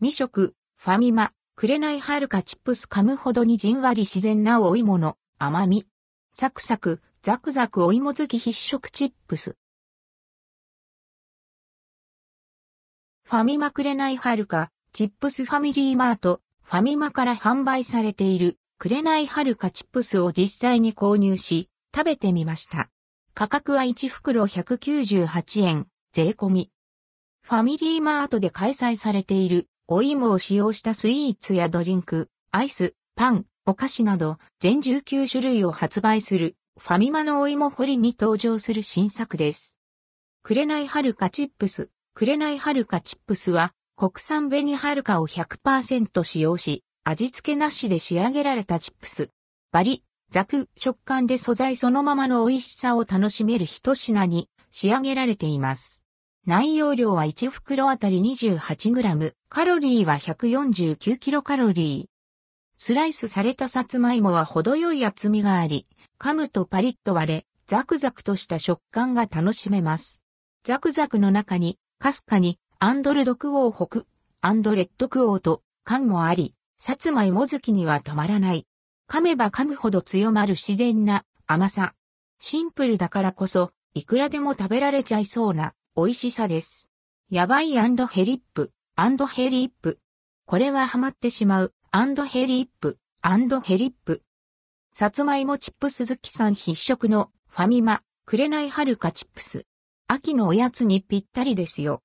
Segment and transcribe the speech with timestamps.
[0.00, 5.88] 未食、ファミマ、くれないはるかチップス噛むほどにじんわり自然なお芋の甘み。
[6.32, 9.56] サクサク、ザクザクお芋好き必食チップス。
[13.24, 22.88] ファミマくれないはるか、チップスファミリーマート、ファミマから販売されている、くれないはるかチップスを実際に購入し、食べてみました。
[23.34, 26.70] 価格は1袋198円、税込み。
[27.42, 39.78] ファミリーマートで開催されている、お芋を使用したスイーツやドリンク、アイス、パン、お菓子など、全19種類を発売する、ファミマのお芋掘りに登場する新作です。
[40.42, 41.88] くれないはるかチップス。
[42.12, 49.30] くれないはるかチップスは、国産紅はるかを100%使用し、味付けなしで仕上げられたチップス。
[49.72, 56.04] バリ、ザク、食感で素材そのままの美味しさを楽しめる一品に仕上げられています。
[56.48, 62.06] 内容量は1袋あたり 28g、カロリーは149キロカロリー。
[62.74, 65.86] スライスされたさつまいもは程よい厚みがあり、
[66.18, 70.22] 噛むとパリッと割れ、ザクザクとした食感が楽しめます。
[70.64, 74.06] ザクザクの中にかすかに、アンドルドクオー北、
[74.40, 78.66] アンドレッドクオーと、感もあり、さつまいも好きにはたまらない。
[79.06, 81.92] 噛めば噛むほど強まる自然な甘さ。
[82.38, 86.88] シンプルだからこそ、いくらでも食べられちゃいそうな美味しさです。
[87.28, 88.70] やばいヘリップ、
[89.26, 89.98] ヘリップ。
[90.46, 92.98] これはハマってしまう、アンドヘリップ、
[93.60, 94.22] ヘリップ。
[94.92, 99.66] さつまいもチップ鈴木さん必食のファミマ、くれないはるかチップス。
[100.06, 102.00] 秋のおやつにぴったりですよ。